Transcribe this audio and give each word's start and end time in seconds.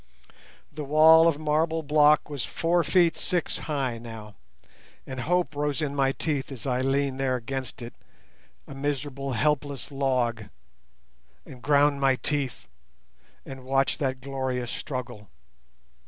The 0.73 0.83
wall 0.83 1.27
of 1.27 1.37
marble 1.37 1.83
block 1.83 2.27
was 2.27 2.43
four 2.43 2.83
feet 2.83 3.15
six 3.15 3.59
high 3.69 3.99
now, 3.99 4.33
and 5.05 5.19
hope 5.19 5.55
rose 5.55 5.79
in 5.79 5.93
my 5.95 6.07
heart 6.19 6.51
as 6.51 6.65
I 6.65 6.81
leaned 6.81 7.19
there 7.19 7.35
against 7.35 7.83
it 7.83 7.93
a 8.67 8.73
miserable 8.73 9.33
helpless 9.33 9.91
log, 9.91 10.45
and 11.45 11.61
ground 11.61 12.01
my 12.01 12.15
teeth, 12.15 12.67
and 13.45 13.63
watched 13.63 13.99
that 13.99 14.21
glorious 14.21 14.71
struggle. 14.71 15.29